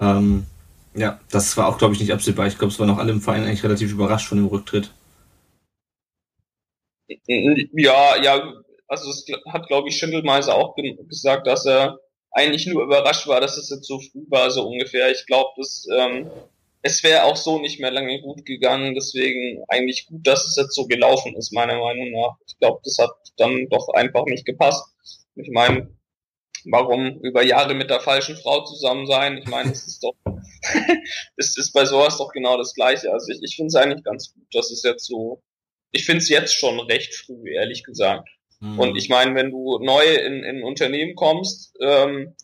[0.00, 0.44] ähm,
[0.94, 2.46] ja, das war auch, glaube ich, nicht absehbar.
[2.46, 4.92] Ich glaube, es waren auch alle im Verein eigentlich relativ überrascht von dem Rücktritt.
[7.08, 8.52] Ja, ja,
[8.88, 10.74] also es hat, glaube ich, Schindelmeiser auch
[11.08, 11.98] gesagt, dass er
[12.30, 15.10] eigentlich nur überrascht war, dass es jetzt so früh war, so ungefähr.
[15.10, 16.30] Ich glaube, dass ähm,
[16.82, 18.94] es wäre auch so nicht mehr lange gut gegangen.
[18.94, 22.36] Deswegen eigentlich gut, dass es jetzt so gelaufen ist, meiner Meinung nach.
[22.46, 24.84] Ich glaube, das hat dann doch einfach nicht gepasst.
[25.34, 25.88] Ich meine,
[26.64, 29.38] warum über Jahre mit der falschen Frau zusammen sein?
[29.38, 30.14] Ich meine, es ist doch,
[31.36, 33.12] es ist bei sowas doch genau das Gleiche.
[33.12, 35.42] Also ich, ich finde es eigentlich ganz gut, dass es jetzt so,
[35.96, 38.28] ich finde es jetzt schon recht früh, ehrlich gesagt.
[38.60, 38.78] Mhm.
[38.78, 42.34] Und ich meine, wenn du neu in, in ein Unternehmen kommst, ähm,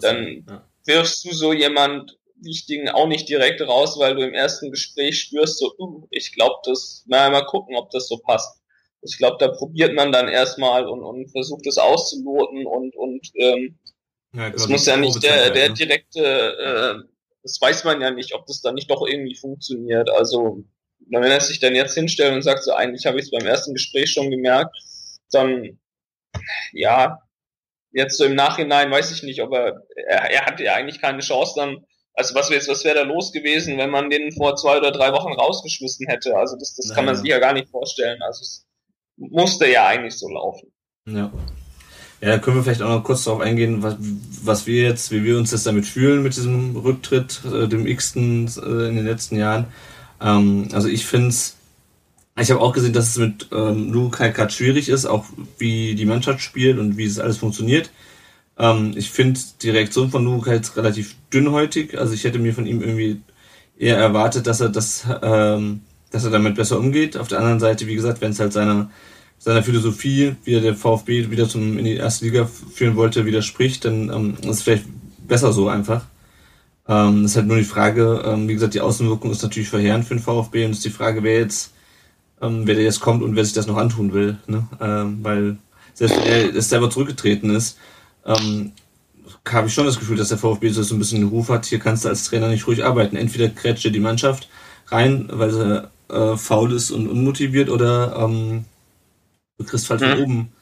[0.00, 0.68] dann ja.
[0.86, 5.58] wirfst du so jemand Wichtigen auch nicht direkt raus, weil du im ersten Gespräch spürst,
[5.58, 8.60] so, uh, ich glaube, das, na, mal gucken, ob das so passt
[9.02, 13.78] ich glaube, da probiert man dann erstmal und, und versucht es auszuloten und, und ähm,
[14.32, 16.94] ja, es muss ja nicht der, der direkte, äh,
[17.42, 20.10] das weiß man ja nicht, ob das dann nicht doch irgendwie funktioniert.
[20.10, 20.64] Also
[21.08, 23.74] wenn er sich dann jetzt hinstellt und sagt, so eigentlich habe ich es beim ersten
[23.74, 24.76] Gespräch schon gemerkt,
[25.32, 25.78] dann
[26.72, 27.18] ja,
[27.92, 31.20] jetzt so im Nachhinein weiß ich nicht, ob er, er, er hatte ja eigentlich keine
[31.20, 31.84] Chance dann,
[32.14, 35.12] also was wäre was wäre da los gewesen, wenn man den vor zwei oder drei
[35.12, 36.36] Wochen rausgeschmissen hätte?
[36.36, 38.20] Also das, das kann man sich ja gar nicht vorstellen.
[38.22, 38.66] Also es,
[39.20, 40.72] musste ja eigentlich so laufen.
[41.06, 41.30] Ja.
[42.22, 45.24] Ja, da können wir vielleicht auch noch kurz darauf eingehen, was, was wir jetzt, wie
[45.24, 49.36] wir uns jetzt damit fühlen mit diesem Rücktritt, äh, dem x-ten äh, in den letzten
[49.36, 49.66] Jahren.
[50.20, 51.56] Ähm, also ich finde es,
[52.38, 55.26] ich habe auch gesehen, dass es mit ähm, Lukai gerade schwierig ist, auch
[55.58, 57.90] wie die Mannschaft spielt und wie es alles funktioniert.
[58.58, 61.98] Ähm, ich finde die Reaktion von Lukai jetzt relativ dünnhäutig.
[61.98, 63.20] Also ich hätte mir von ihm irgendwie
[63.78, 65.80] eher erwartet, dass er das, ähm,
[66.10, 67.16] dass er damit besser umgeht.
[67.16, 68.90] Auf der anderen Seite, wie gesagt, wenn es halt seiner
[69.40, 73.86] seiner Philosophie, wie er der VfB wieder zum, in die erste Liga führen wollte, widerspricht,
[73.86, 74.84] dann ähm, ist es vielleicht
[75.26, 76.04] besser so einfach.
[76.90, 80.14] Ähm, ist halt nur die Frage, ähm, wie gesagt, die Außenwirkung ist natürlich verheerend für
[80.14, 81.72] den VfB und ist die Frage, wer jetzt,
[82.42, 84.38] ähm, wer der jetzt kommt und wer sich das noch antun will.
[84.48, 84.66] Ne?
[84.80, 85.58] Ähm, weil
[85.94, 87.78] selbst wenn er selber zurückgetreten ist,
[88.26, 88.72] ähm,
[89.48, 91.78] habe ich schon das Gefühl, dass der VfB so ein bisschen den Ruf hat, hier
[91.78, 93.16] kannst du als Trainer nicht ruhig arbeiten.
[93.16, 94.48] Entweder krätscht dir die Mannschaft
[94.88, 98.64] rein, weil sie äh, faul ist und unmotiviert oder ähm,
[99.60, 100.22] Du kriegst halt von hm.
[100.22, 100.52] oben.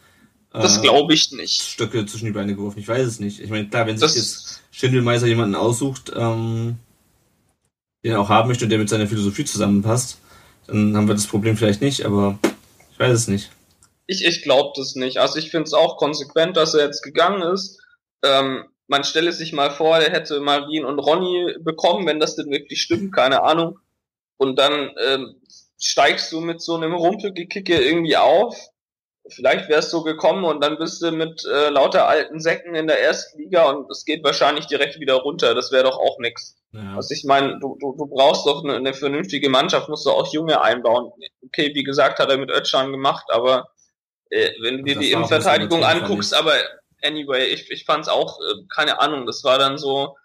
[0.52, 1.62] Das äh, glaube ich nicht.
[1.62, 2.78] Stöcke zwischen die Beine geworfen.
[2.78, 3.40] Ich weiß es nicht.
[3.40, 6.78] Ich meine, klar, wenn sich jetzt Schindelmeiser jemanden aussucht, ähm,
[8.02, 10.18] den er auch haben möchte und der mit seiner Philosophie zusammenpasst,
[10.66, 12.38] dann haben wir das Problem vielleicht nicht, aber
[12.92, 13.50] ich weiß es nicht.
[14.06, 15.18] Ich, ich glaube das nicht.
[15.18, 17.80] Also ich finde es auch konsequent, dass er jetzt gegangen ist.
[18.24, 22.50] Ähm, man stelle sich mal vor, er hätte Marien und Ronny bekommen, wenn das denn
[22.50, 23.78] wirklich stimmt, keine Ahnung.
[24.38, 25.34] Und dann ähm,
[25.78, 28.56] steigst du mit so einem Rumpelgekicke irgendwie auf
[29.28, 33.00] vielleicht wär's so gekommen und dann bist du mit äh, lauter alten Säcken in der
[33.02, 35.54] ersten Liga und es geht wahrscheinlich direkt wieder runter.
[35.54, 36.56] Das wäre doch auch nix.
[36.72, 36.96] Ja.
[36.96, 40.32] Also ich meine, du, du, du brauchst doch eine, eine vernünftige Mannschaft, musst du auch
[40.32, 41.10] Junge einbauen.
[41.46, 43.68] Okay, wie gesagt, hat er mit Özcan gemacht, aber
[44.30, 46.52] äh, wenn du dir die Innenverteidigung anguckst, aber
[47.02, 50.16] anyway, ich, ich fand's auch, äh, keine Ahnung, das war dann so,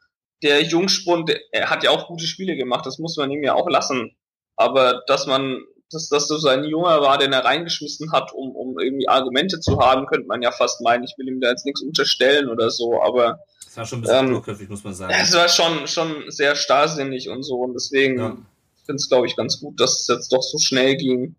[0.42, 3.70] der Jungspund, er hat ja auch gute Spiele gemacht, das muss man ihm ja auch
[3.70, 4.18] lassen.
[4.58, 5.64] Aber dass man
[5.94, 9.80] dass das so ein Junge war, den er reingeschmissen hat, um, um irgendwie Argumente zu
[9.80, 11.04] haben, könnte man ja fast meinen.
[11.04, 13.40] Ich will ihm da jetzt nichts unterstellen oder so, aber.
[13.66, 15.14] Das war schon ein bisschen ähm, muss man sagen.
[15.20, 18.38] Es war schon, schon sehr starrsinnig und so und deswegen ja.
[18.86, 21.36] finde es, glaube ich, ganz gut, dass es jetzt doch so schnell ging.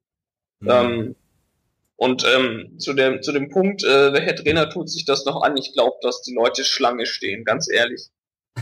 [0.60, 0.82] Ja.
[0.82, 1.14] Ähm,
[1.96, 5.56] und ähm, zu, dem, zu dem Punkt, äh, welcher Trainer tut sich das noch an?
[5.56, 8.08] Ich glaube, dass die Leute Schlange stehen, ganz ehrlich.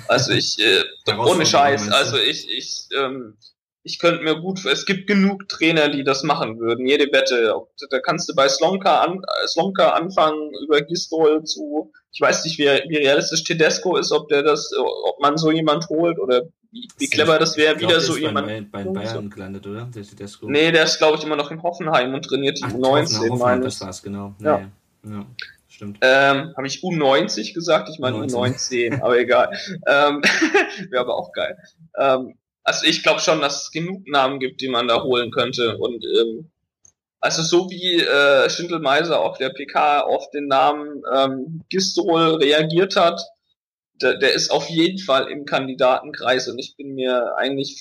[0.08, 0.84] Also ich, äh,
[1.18, 3.36] ohne Scheiß, also ich, ich, ähm,
[3.84, 7.54] ich könnte mir gut, es gibt genug Trainer, die das machen würden, jede Wette.
[7.90, 12.64] Da kannst du bei Slonka, an, Slonka anfangen, über Gistol zu, ich weiß nicht, wie,
[12.64, 17.08] wie realistisch Tedesco ist, ob der das, ob man so jemand holt oder wie, wie
[17.08, 18.46] clever das wäre, wieder so jemand.
[18.46, 19.88] Bei, bei Bayern gelandet, oder?
[19.94, 20.48] Der Tedesco.
[20.48, 23.64] Nee, der ist, glaube ich, immer noch in Hoffenheim und trainiert die U19, meine.
[23.64, 24.34] Das war's, genau.
[24.38, 24.46] Nee.
[24.46, 24.68] Ja.
[25.04, 25.26] ja.
[25.68, 25.98] Stimmt.
[26.02, 27.88] Ähm, Habe ich U90 gesagt?
[27.88, 29.50] Ich meine U19, aber egal.
[29.86, 30.22] Ähm,
[30.90, 31.58] Wäre aber auch geil.
[31.98, 32.34] Ähm,
[32.64, 35.78] also ich glaube schon, dass es genug Namen gibt, die man da holen könnte.
[35.78, 36.50] Und ähm,
[37.20, 43.20] also so wie äh, Schindelmeiser auf der PK auf den Namen ähm, Gistol reagiert hat,
[44.00, 47.76] der, der ist auf jeden Fall im Kandidatenkreis und ich bin mir eigentlich,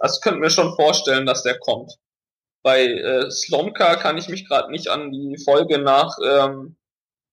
[0.00, 1.98] also könnte mir schon vorstellen, dass der kommt.
[2.62, 6.76] Bei äh, Slomka kann ich mich gerade nicht an die Folge nach, ähm,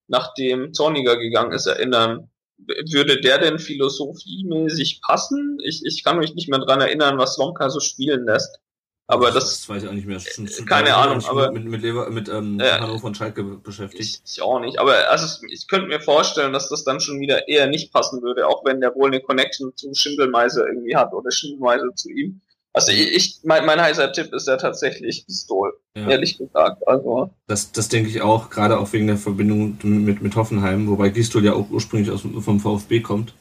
[0.08, 2.30] nachdem Zorniger gegangen ist, erinnern.
[2.58, 5.58] Würde der denn philosophiemäßig passen?
[5.64, 8.60] Ich, ich kann mich nicht mehr dran erinnern, was Slomka so spielen lässt.
[9.08, 10.18] Aber das, das weiß ich auch nicht mehr.
[10.18, 14.22] Schon, schon keine Ahnung, aber mit, mit, Lever, mit ähm, äh, Hannover und Schalke beschäftigt.
[14.24, 14.80] Ich, ich auch nicht.
[14.80, 18.48] Aber also ich könnte mir vorstellen, dass das dann schon wieder eher nicht passen würde,
[18.48, 22.40] auch wenn der wohl eine Connection zu Schindelmeiser irgendwie hat oder Schindelmeiser zu ihm.
[22.76, 26.10] Also ich, mein, mein heißer Tipp ist ja tatsächlich Pistol, ja.
[26.10, 26.86] ehrlich gesagt.
[26.86, 31.08] Also das, das denke ich auch, gerade auch wegen der Verbindung mit, mit Hoffenheim, wobei
[31.08, 33.32] Gistol ja auch ursprünglich aus, vom VfB kommt.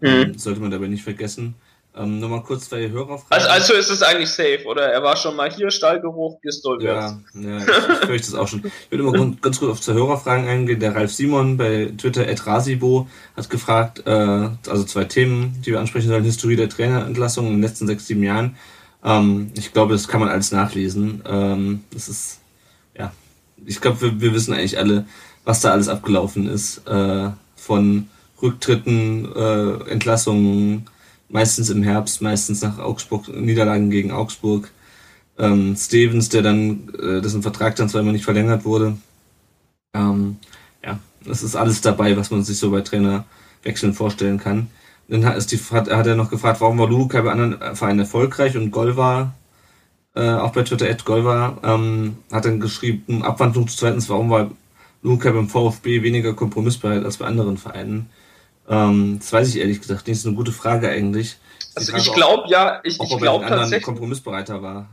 [0.00, 0.38] Mhm.
[0.38, 1.56] Sollte man dabei nicht vergessen.
[1.96, 3.26] Ähm, Nochmal kurz zwei Hörerfragen.
[3.30, 4.92] Also, also ist es eigentlich safe, oder?
[4.92, 8.64] Er war schon mal hier, Stallgeruch, Gistol Ja, ja ich, ich fürchte es auch schon.
[8.64, 10.78] Ich würde mal ganz kurz auf zwei Hörerfragen eingehen.
[10.78, 16.08] Der Ralf Simon bei Twitter, Rasibo, hat gefragt, äh, also zwei Themen, die wir ansprechen
[16.08, 16.22] sollen.
[16.22, 18.56] Historie der Trainerentlassung in den letzten sechs, sieben Jahren.
[19.04, 21.24] Ähm, ich glaube, das kann man alles nachlesen.
[21.26, 22.38] Ähm, das ist,
[22.96, 23.12] ja,
[23.66, 25.06] ich glaube, wir, wir wissen eigentlich alle,
[25.44, 26.86] was da alles abgelaufen ist.
[26.86, 28.08] Äh, von
[28.40, 30.86] Rücktritten, äh, Entlassungen,
[31.30, 34.70] meistens im Herbst, meistens nach Augsburg, Niederlagen gegen Augsburg.
[35.38, 38.96] Ähm, Stevens, der dann, äh, dessen Vertrag dann zweimal nicht verlängert wurde.
[39.94, 40.36] Ähm,
[40.84, 44.68] ja, das ist alles dabei, was man sich so bei Trainerwechseln vorstellen kann.
[45.08, 48.56] Dann hat, die, hat, hat er noch gefragt, warum war Luca bei anderen Vereinen erfolgreich
[48.56, 49.34] und Golva,
[50.14, 54.50] äh, auch bei Twitter, Ed Golva, ähm, hat dann geschrieben, Abwandlung zu zweitens, warum war
[55.02, 58.10] Luca beim VfB weniger kompromissbereit als bei anderen Vereinen.
[58.70, 60.14] Ähm, das weiß ich ehrlich gesagt nicht.
[60.14, 61.36] Das ist eine gute Frage eigentlich.
[61.74, 63.82] Also ich glaube ja, ich, ich glaube tatsächlich.
[63.82, 64.88] Kompromissbereiter war.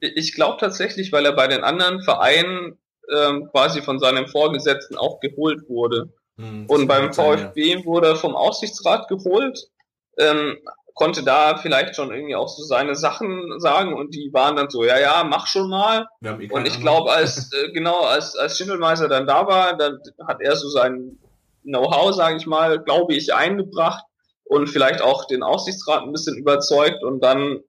[0.00, 2.76] Ich glaube tatsächlich, weil er bei den anderen Vereinen
[3.14, 6.10] ähm, quasi von seinem Vorgesetzten auch geholt wurde.
[6.38, 7.84] Hm, und beim VfB sein, ja.
[7.86, 9.70] wurde er vom Aufsichtsrat geholt,
[10.18, 10.58] ähm,
[10.92, 14.84] konnte da vielleicht schon irgendwie auch so seine Sachen sagen und die waren dann so,
[14.84, 16.06] ja, ja, mach schon mal.
[16.22, 20.40] Eh und ich glaube, als äh, genau als als Schindelmeister dann da war, dann hat
[20.40, 21.18] er so seinen
[21.66, 24.04] Know-how, sage ich mal, glaube ich, eingebracht
[24.44, 27.60] und vielleicht auch den Aufsichtsrat ein bisschen überzeugt und dann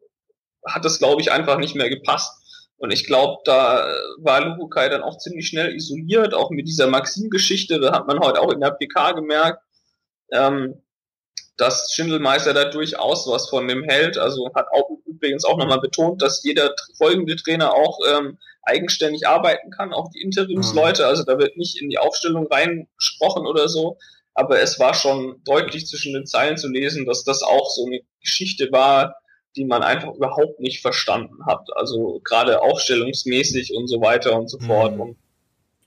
[0.65, 2.33] hat es, glaube ich, einfach nicht mehr gepasst.
[2.77, 7.79] Und ich glaube, da war Luhukai dann auch ziemlich schnell isoliert, auch mit dieser Maxim-Geschichte,
[7.79, 9.63] da hat man heute auch in der PK gemerkt,
[10.31, 10.83] ähm,
[11.57, 14.17] dass Schindelmeister da durchaus was von dem hält.
[14.17, 19.71] Also hat auch übrigens auch nochmal betont, dass jeder folgende Trainer auch ähm, eigenständig arbeiten
[19.71, 21.03] kann, auch die Interimsleute.
[21.03, 21.08] Mhm.
[21.08, 23.97] Also da wird nicht in die Aufstellung reingesprochen oder so.
[24.34, 28.01] Aber es war schon deutlich zwischen den Zeilen zu lesen, dass das auch so eine
[28.21, 29.15] Geschichte war,
[29.56, 31.67] die man einfach überhaupt nicht verstanden hat.
[31.75, 34.93] Also gerade aufstellungsmäßig und so weiter und so fort.
[34.93, 35.01] Mhm.
[35.01, 35.17] Und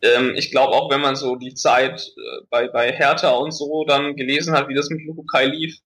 [0.03, 3.85] ähm, ich glaube auch, wenn man so die Zeit äh, bei, bei Hertha und so
[3.85, 5.79] dann gelesen hat, wie das mit Lukukai lief,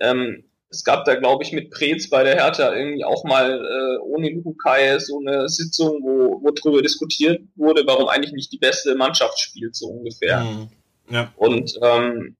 [0.00, 3.98] ähm, es gab da, glaube ich, mit Preetz bei der Hertha irgendwie auch mal äh,
[4.02, 8.94] ohne Lukai so eine Sitzung, wo, wo drüber diskutiert wurde, warum eigentlich nicht die beste
[8.94, 10.40] Mannschaft spielt, so ungefähr.
[10.40, 10.68] Mhm.
[11.10, 11.32] Ja.
[11.36, 12.36] Und ähm,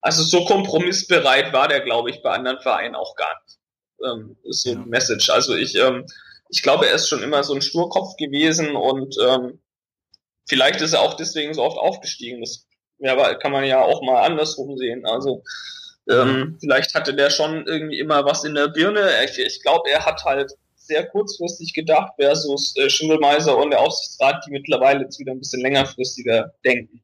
[0.00, 3.58] also so kompromissbereit war der, glaube ich, bei anderen Vereinen auch gar nicht.
[4.02, 4.76] Ähm, ist so ja.
[4.76, 5.28] ein Message.
[5.28, 6.06] Also ich, ähm,
[6.48, 9.60] ich glaube, er ist schon immer so ein Sturkopf gewesen und ähm,
[10.48, 12.40] vielleicht ist er auch deswegen so oft aufgestiegen.
[12.40, 12.66] Das
[12.98, 15.04] ja, kann man ja auch mal andersrum sehen.
[15.04, 15.42] Also
[16.08, 19.10] ähm, vielleicht hatte der schon irgendwie immer was in der Birne.
[19.24, 24.44] Ich, ich glaube, er hat halt sehr kurzfristig gedacht versus äh, Schindelmeiser und der Aufsichtsrat,
[24.46, 27.02] die mittlerweile jetzt wieder ein bisschen längerfristiger denken.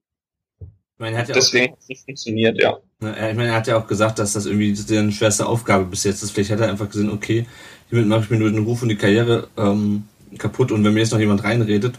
[0.61, 2.79] Ich meine, er hat ja Deswegen hat es nicht funktioniert, ja.
[3.01, 6.23] Ich meine, er hat ja auch gesagt, dass das irgendwie seine schwerste Aufgabe bis jetzt
[6.23, 6.31] ist.
[6.31, 7.47] Vielleicht hat er einfach gesehen, okay,
[7.89, 10.05] hiermit mache ich mir nur den Ruf und die Karriere ähm,
[10.39, 11.97] kaputt und wenn mir jetzt noch jemand reinredet,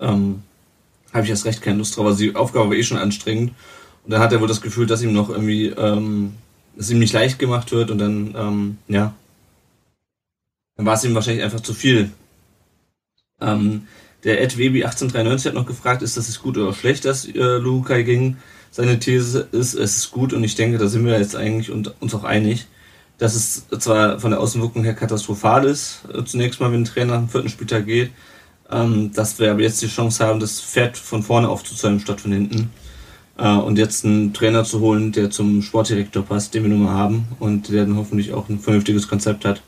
[0.00, 0.42] ähm,
[1.12, 2.06] habe ich erst recht keine Lust drauf.
[2.06, 3.52] Also die Aufgabe war eh schon anstrengend
[4.04, 6.34] und dann hat er wohl das Gefühl, dass ihm noch irgendwie, ähm,
[6.76, 9.14] dass ihm nicht leicht gemacht wird und dann, ähm, ja,
[10.76, 12.10] dann war es ihm wahrscheinlich einfach zu viel.
[13.40, 13.86] Ähm,
[14.24, 18.02] der Ed Webi 1893 hat noch gefragt, ist das gut oder schlecht, dass äh, Lukai
[18.02, 18.36] ging?
[18.70, 21.94] Seine These ist, es ist gut und ich denke, da sind wir jetzt eigentlich und,
[22.00, 22.66] uns auch einig,
[23.18, 27.14] dass es zwar von der Außenwirkung her katastrophal ist, äh, zunächst mal, wenn ein Trainer
[27.14, 28.10] am vierten Spieltag geht,
[28.70, 32.32] ähm, dass wir aber jetzt die Chance haben, das Pferd von vorne aufzuzäumen statt von
[32.32, 32.70] hinten.
[33.42, 36.94] Äh, und jetzt einen Trainer zu holen, der zum Sportdirektor passt, den wir nun mal
[36.94, 39.60] haben und der dann hoffentlich auch ein vernünftiges Konzept hat.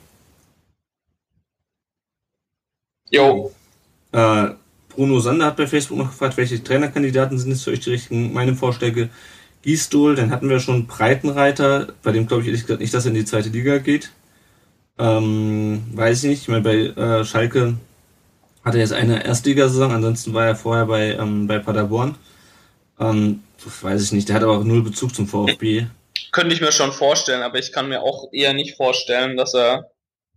[3.10, 3.52] Jo.
[4.12, 4.50] Äh,
[4.90, 8.32] Bruno Sander hat bei Facebook noch gefragt, welche Trainerkandidaten sind jetzt für euch die richtigen?
[8.32, 9.10] Meine Vorschläge
[9.62, 13.08] Gießdol, dann hatten wir schon Breitenreiter, bei dem glaube ich ehrlich gesagt nicht, dass er
[13.08, 14.12] in die zweite Liga geht.
[14.98, 16.42] Ähm, weiß ich nicht.
[16.42, 17.74] Ich meine, bei äh, Schalke
[18.64, 22.14] hat er jetzt eine Erstligasaison, ansonsten war er vorher bei, ähm, bei Paderborn.
[22.98, 23.42] Ähm,
[23.82, 25.86] weiß ich nicht, der hat aber auch null Bezug zum VfB.
[26.32, 29.90] Könnte ich mir schon vorstellen, aber ich kann mir auch eher nicht vorstellen, dass er,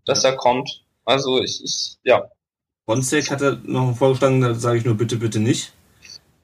[0.06, 0.84] dass er kommt.
[1.06, 2.30] Also ich, ich ja.
[2.86, 5.74] Fronzek hat er noch vorgeschlagen, da sage ich nur bitte, bitte nicht.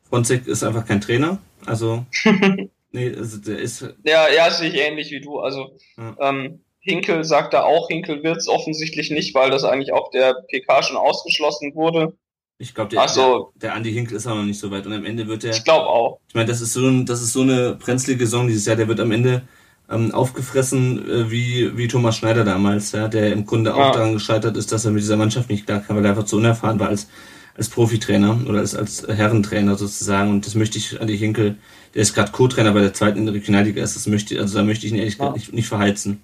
[0.10, 1.40] Fronzek ist einfach kein Trainer.
[1.66, 2.06] Also,
[2.92, 3.86] nee, also der ist.
[4.04, 5.40] Ja, ja, sehe ich ähnlich wie du.
[5.40, 6.16] Also, ja.
[6.20, 10.36] ähm, Hinkel sagt da auch, Hinkel wird es offensichtlich nicht, weil das eigentlich auch der
[10.50, 12.18] PK schon ausgeschlossen wurde.
[12.58, 14.94] Ich glaube, der, also, der, der Andi Hinkel ist auch noch nicht so weit und
[14.94, 15.52] am Ende wird er.
[15.52, 16.20] Ich glaube auch.
[16.28, 18.88] Ich meine, das ist so ein, das ist so eine brenzlige Saison dieses Jahr, der
[18.88, 19.44] wird am Ende
[19.90, 23.92] ähm, aufgefressen äh, wie, wie Thomas Schneider damals, ja, der im Grunde auch ja.
[23.92, 26.38] daran gescheitert ist, dass er mit dieser Mannschaft nicht klar kam, weil er einfach zu
[26.38, 27.10] unerfahren war als,
[27.58, 30.30] als Profitrainer oder als, als Herrentrainer sozusagen.
[30.30, 31.58] Und das möchte ich Andi Hinkel,
[31.94, 34.64] der ist gerade Co-Trainer bei der zweiten in der Regionalliga ist, das möchte, also da
[34.64, 35.32] möchte ich ihn ehrlich ja.
[35.32, 36.22] nicht, nicht verheizen.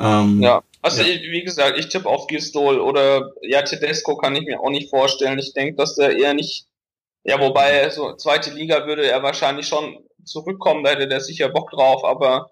[0.00, 1.08] Ähm, ja, also ja.
[1.08, 4.90] Ich, wie gesagt, ich tippe auf Gistol oder ja, Tedesco kann ich mir auch nicht
[4.90, 5.38] vorstellen.
[5.38, 6.66] Ich denke, dass der eher nicht,
[7.24, 11.70] ja, wobei so zweite Liga würde er wahrscheinlich schon zurückkommen, da hätte der sicher Bock
[11.70, 12.50] drauf, aber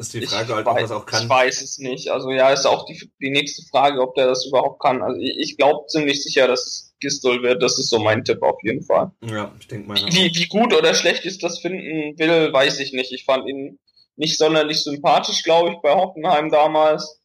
[0.00, 1.24] das ist die Frage, halt, ob weiß, das auch kann.
[1.24, 2.08] Ich weiß es nicht.
[2.08, 5.02] Also ja, ist auch die, die nächste Frage, ob der das überhaupt kann.
[5.02, 7.62] Also ich, ich glaube ziemlich sicher, dass es Gistol wird.
[7.62, 9.10] Das ist so mein Tipp auf jeden Fall.
[9.22, 9.96] Ja, ich denke mal.
[9.96, 13.12] Wie, wie gut oder schlecht ist das finden will, weiß ich nicht.
[13.12, 13.78] Ich fand ihn
[14.16, 17.20] nicht sonderlich sympathisch, glaube ich, bei Hoffenheim damals.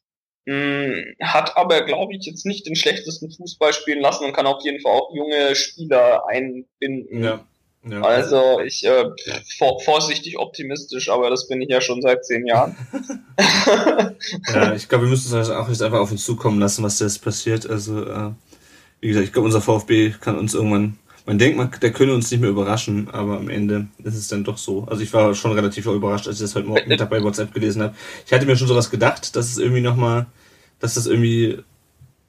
[0.48, 4.63] Hm, hat aber, glaube ich, jetzt nicht den schlechtesten Fußball spielen lassen und kann auf
[4.63, 7.24] jeden Fall auch junge Spieler einbinden.
[7.24, 7.45] Ja.
[7.88, 8.02] Ja.
[8.02, 9.06] Also ich äh,
[9.60, 12.76] vor, vorsichtig optimistisch, aber das bin ich ja schon seit zehn Jahren.
[14.54, 17.24] ja, ich glaube, wir müssen es auch jetzt einfach auf uns zukommen lassen, was jetzt
[17.24, 17.69] passiert.
[17.69, 18.32] Also äh,
[19.02, 22.30] wie gesagt, ich glaube, unser VfB kann uns irgendwann man denkt, man, der könne uns
[22.30, 24.84] nicht mehr überraschen, aber am Ende ist es dann doch so.
[24.84, 27.82] Also ich war schon relativ überrascht, als ich das heute Morgen Mittag bei WhatsApp gelesen
[27.82, 27.96] habe.
[28.26, 30.28] Ich hatte mir schon sowas gedacht, dass es irgendwie nochmal,
[30.80, 31.64] dass das irgendwie,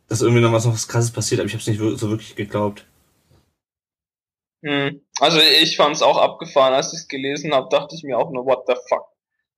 [0.09, 2.37] dass irgendwie noch was, noch was krasses passiert, aber ich habe es nicht so wirklich
[2.37, 2.87] geglaubt.
[4.65, 5.03] Hm.
[5.21, 8.31] Also ich fand es auch abgefahren, als ich es gelesen habe, dachte ich mir auch
[8.31, 9.05] nur, what the fuck?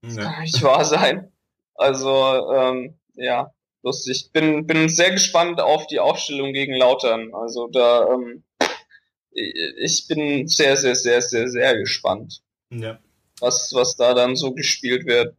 [0.03, 0.23] Das ja.
[0.25, 1.33] kann nicht wahr sein.
[1.75, 4.31] Also, ähm, ja, lustig.
[4.33, 7.33] Bin, bin sehr gespannt auf die Aufstellung gegen Lautern.
[7.35, 8.45] Also da, ähm,
[9.31, 12.41] ich bin sehr, sehr, sehr, sehr, sehr gespannt.
[12.71, 12.99] Ja.
[13.41, 15.37] Was, was da dann so gespielt wird.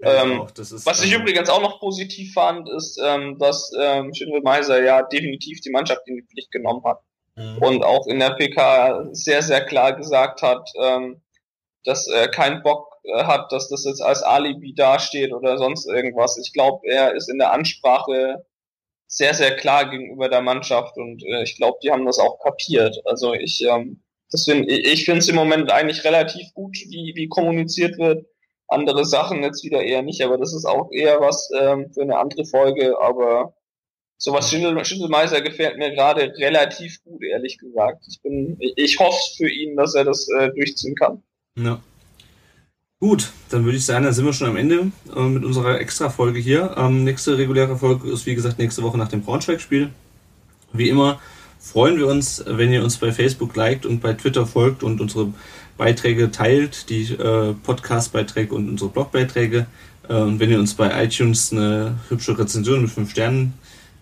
[0.00, 4.12] Ja, ähm, ist, was ich ähm, übrigens auch noch positiv fand, ist, ähm, dass ähm,
[4.12, 7.00] Schindel-Meiser ja definitiv die Mannschaft in die Pflicht genommen hat.
[7.36, 7.58] Mhm.
[7.58, 11.22] Und auch in der PK sehr, sehr klar gesagt hat, ähm,
[11.84, 16.38] dass er keinen Bock äh, hat, dass das jetzt als Alibi dasteht oder sonst irgendwas.
[16.38, 18.44] Ich glaube, er ist in der Ansprache
[19.12, 22.98] sehr, sehr klar gegenüber der Mannschaft und äh, ich glaube, die haben das auch kapiert.
[23.04, 24.00] Also ich, ähm,
[24.32, 28.24] deswegen, ich finde es im Moment eigentlich relativ gut, wie, wie kommuniziert wird.
[28.68, 32.16] Andere Sachen jetzt wieder eher nicht, aber das ist auch eher was ähm, für eine
[32.16, 32.98] andere Folge.
[32.98, 33.54] Aber
[34.16, 38.06] sowas Schindel, Schindelmeiser gefällt mir gerade relativ gut, ehrlich gesagt.
[38.08, 41.22] Ich bin, ich, ich hoffe für ihn, dass er das äh, durchziehen kann.
[41.58, 41.82] Ja.
[43.02, 46.38] Gut, dann würde ich sagen, dann sind wir schon am Ende äh, mit unserer Extra-Folge
[46.38, 46.76] hier.
[46.78, 49.90] Ähm, nächste reguläre Folge ist, wie gesagt, nächste Woche nach dem Braunschweig-Spiel.
[50.72, 51.18] Wie immer
[51.58, 55.34] freuen wir uns, wenn ihr uns bei Facebook liked und bei Twitter folgt und unsere
[55.76, 59.66] Beiträge teilt, die äh, Podcast-Beiträge und unsere Blog-Beiträge.
[60.08, 63.54] Äh, und wenn ihr uns bei iTunes eine hübsche Rezension mit fünf Sternen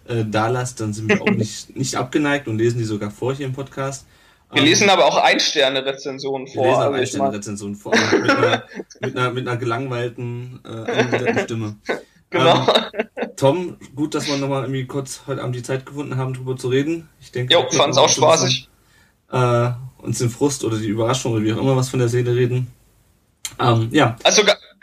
[0.08, 3.34] äh, da lasst, dann sind wir auch nicht, nicht abgeneigt und lesen die sogar vor
[3.34, 4.04] hier im Podcast.
[4.52, 6.64] Wir lesen aber auch Ein-Sterne-Rezensionen vor.
[6.64, 8.64] Wir lesen auch also Ein-Sterne-Rezensionen vor, mit einer,
[9.00, 11.76] mit einer, mit einer gelangweilten, äh, Stimme.
[12.30, 12.66] Genau.
[12.66, 16.56] Ähm, Tom, gut, dass wir nochmal irgendwie kurz heute Abend die Zeit gefunden haben, drüber
[16.56, 17.08] zu reden.
[17.20, 18.68] Ich denke, jo, fand's auch spaßig.
[19.32, 22.34] Äh, uns den Frust oder die Überraschung oder wie auch immer was von der Seele
[22.34, 22.68] reden.
[23.58, 24.16] Ähm, ja.
[24.22, 24.42] Also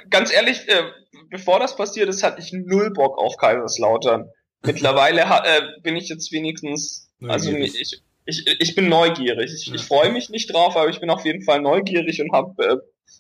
[0.10, 0.84] ganz ehrlich, äh,
[1.30, 4.30] bevor das passiert ist, hatte ich null Bock auf Kaiserslautern.
[4.66, 9.52] Mittlerweile äh, bin ich jetzt wenigstens, also ich, ich, ich bin neugierig.
[9.54, 12.64] Ich, ich freue mich nicht drauf, aber ich bin auf jeden Fall neugierig und habe
[12.64, 12.78] äh,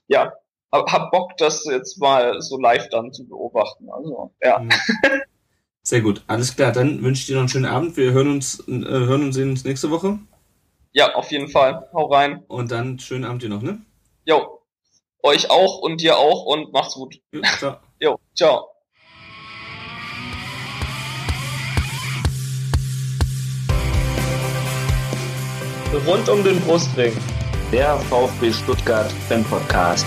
[0.07, 0.33] ja
[0.71, 3.89] hab, hab Bock, das jetzt mal so live dann zu beobachten.
[3.89, 4.67] Also ja.
[5.83, 6.73] Sehr gut, alles klar.
[6.73, 7.95] Dann wünsche ich dir noch einen schönen Abend.
[7.95, 10.19] Wir hören uns, äh, hören und sehen uns nächste Woche.
[10.91, 11.87] Ja, auf jeden Fall.
[11.93, 12.43] Hau rein.
[12.47, 13.79] Und dann schönen Abend dir noch, ne?
[14.25, 14.59] Jo.
[15.23, 17.15] Euch auch und dir auch und macht's gut.
[17.31, 17.77] Jo, ciao.
[17.99, 18.76] jo, ciao.
[25.93, 27.13] Rund um den Brustring.
[27.71, 30.05] Der VfB Stuttgart Fan Podcast.